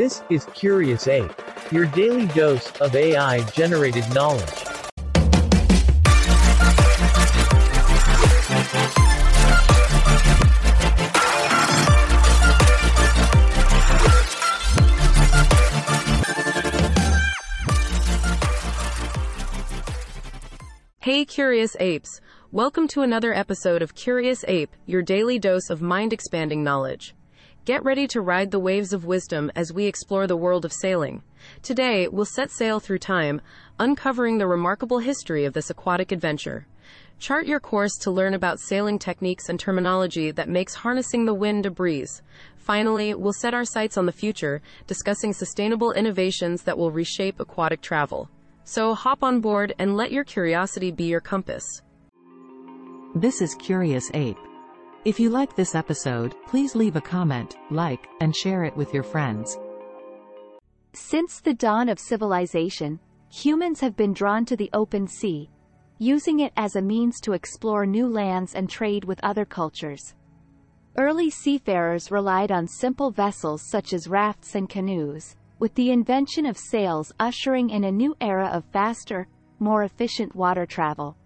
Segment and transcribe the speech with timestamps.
[0.00, 1.30] This is Curious Ape,
[1.70, 4.48] your daily dose of AI generated knowledge.
[21.00, 22.22] Hey, Curious Apes!
[22.50, 27.14] Welcome to another episode of Curious Ape, your daily dose of mind expanding knowledge.
[27.66, 31.22] Get ready to ride the waves of wisdom as we explore the world of sailing.
[31.62, 33.42] Today, we'll set sail through time,
[33.78, 36.66] uncovering the remarkable history of this aquatic adventure.
[37.18, 41.66] Chart your course to learn about sailing techniques and terminology that makes harnessing the wind
[41.66, 42.22] a breeze.
[42.56, 47.82] Finally, we'll set our sights on the future, discussing sustainable innovations that will reshape aquatic
[47.82, 48.30] travel.
[48.64, 51.82] So hop on board and let your curiosity be your compass.
[53.14, 54.38] This is Curious Ape.
[55.06, 59.02] If you like this episode, please leave a comment, like, and share it with your
[59.02, 59.58] friends.
[60.92, 65.48] Since the dawn of civilization, humans have been drawn to the open sea,
[65.96, 70.14] using it as a means to explore new lands and trade with other cultures.
[70.98, 76.58] Early seafarers relied on simple vessels such as rafts and canoes, with the invention of
[76.58, 79.28] sails ushering in a new era of faster,
[79.60, 81.16] more efficient water travel.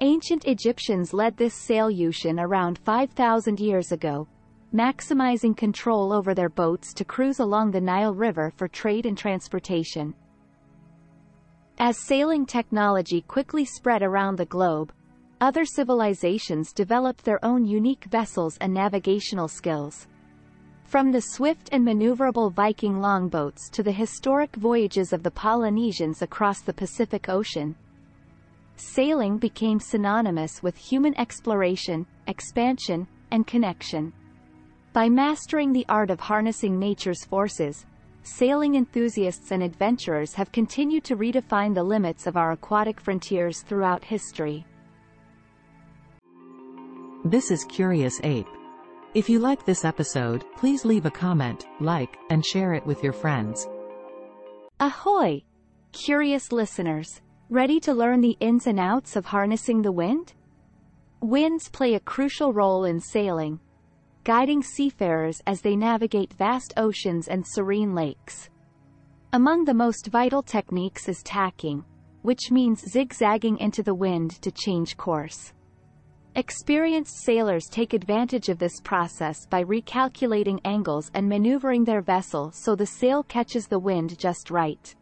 [0.00, 4.26] Ancient Egyptians led this sailutian around 5,000 years ago,
[4.74, 10.12] maximizing control over their boats to cruise along the Nile River for trade and transportation.
[11.78, 14.92] As sailing technology quickly spread around the globe,
[15.40, 20.08] other civilizations developed their own unique vessels and navigational skills.
[20.82, 26.62] From the swift and maneuverable Viking longboats to the historic voyages of the Polynesians across
[26.62, 27.76] the Pacific Ocean,
[28.76, 34.12] sailing became synonymous with human exploration, expansion, and connection.
[34.92, 37.86] By mastering the art of harnessing nature's forces,
[38.22, 44.04] sailing enthusiasts and adventurers have continued to redefine the limits of our aquatic frontiers throughout
[44.04, 44.64] history.
[47.24, 48.46] This is Curious Ape.
[49.14, 53.12] If you like this episode, please leave a comment, like, and share it with your
[53.12, 53.68] friends.
[54.80, 55.42] Ahoy!
[55.92, 57.20] Curious listeners,
[57.50, 60.32] ready to learn the ins and outs of harnessing the wind?
[61.20, 63.60] Winds play a crucial role in sailing,
[64.24, 68.48] guiding seafarers as they navigate vast oceans and serene lakes.
[69.34, 71.84] Among the most vital techniques is tacking,
[72.22, 75.52] which means zigzagging into the wind to change course.
[76.36, 82.74] Experienced sailors take advantage of this process by recalculating angles and maneuvering their vessel so
[82.74, 84.94] the sail catches the wind just right.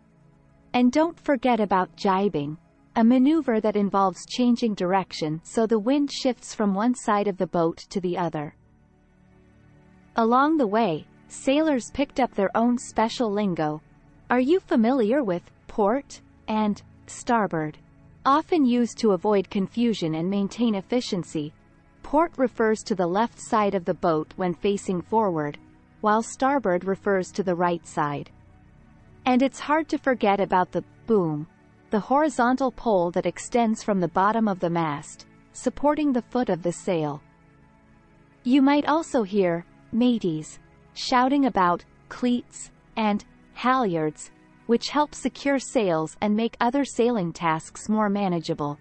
[0.75, 2.57] And don't forget about jibing,
[2.97, 7.47] a maneuver that involves changing direction so the wind shifts from one side of the
[7.47, 8.55] boat to the other.
[10.17, 13.83] Along the way, sailors picked up their own special lingo.
[14.31, 17.79] Are you familiar with port and starboard?
[18.25, 21.53] Often used to avoid confusion and maintain efficiency,
[22.03, 25.59] port refers to the left side of the boat when facing forward,
[26.03, 28.31] while starboard refers to the right side.
[29.25, 31.47] And it's hard to forget about the boom,
[31.91, 36.63] the horizontal pole that extends from the bottom of the mast, supporting the foot of
[36.63, 37.23] the sail.
[38.43, 40.59] You might also hear mateys
[40.95, 43.25] shouting about cleats and
[43.57, 44.31] halyards,
[44.67, 48.79] which help secure sails and make other sailing tasks more manageable.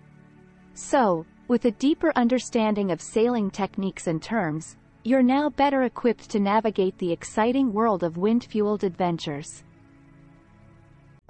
[0.74, 6.40] So, with a deeper understanding of sailing techniques and terms, you're now better equipped to
[6.40, 9.64] navigate the exciting world of wind-fueled adventures.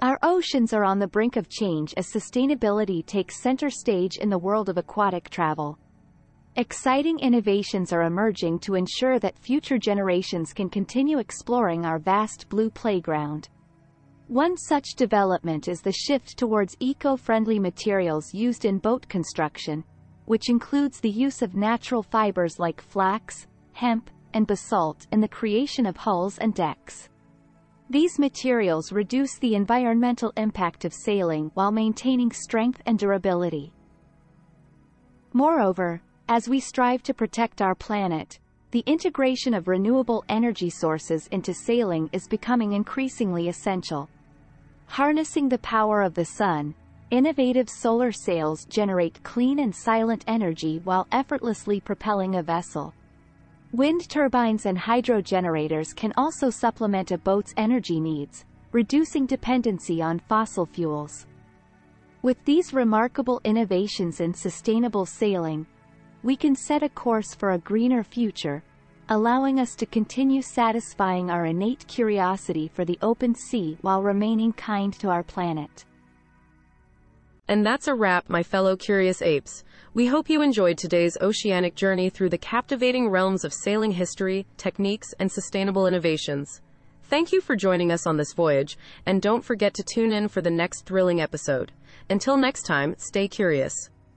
[0.02, 4.38] Our oceans are on the brink of change as sustainability takes center stage in the
[4.38, 5.78] world of aquatic travel.
[6.56, 12.68] Exciting innovations are emerging to ensure that future generations can continue exploring our vast blue
[12.68, 13.48] playground.
[14.26, 19.84] One such development is the shift towards eco-friendly materials used in boat construction,
[20.24, 25.86] which includes the use of natural fibers like flax, hemp, and basalt in the creation
[25.86, 27.08] of hulls and decks.
[27.92, 33.70] These materials reduce the environmental impact of sailing while maintaining strength and durability.
[35.34, 38.38] Moreover, as we strive to protect our planet,
[38.70, 44.08] the integration of renewable energy sources into sailing is becoming increasingly essential.
[44.86, 46.74] Harnessing the power of the sun,
[47.10, 52.94] innovative solar sails generate clean and silent energy while effortlessly propelling a vessel.
[53.72, 60.18] Wind turbines and hydro generators can also supplement a boat's energy needs, reducing dependency on
[60.18, 61.26] fossil fuels.
[62.20, 65.66] With these remarkable innovations in sustainable sailing,
[66.22, 68.62] we can set a course for a greener future,
[69.08, 74.92] allowing us to continue satisfying our innate curiosity for the open sea while remaining kind
[74.98, 75.86] to our planet.
[77.52, 79.62] And that's a wrap, my fellow curious apes.
[79.92, 85.12] We hope you enjoyed today's oceanic journey through the captivating realms of sailing history, techniques,
[85.18, 86.62] and sustainable innovations.
[87.02, 90.40] Thank you for joining us on this voyage, and don't forget to tune in for
[90.40, 91.72] the next thrilling episode.
[92.08, 93.90] Until next time, stay curious.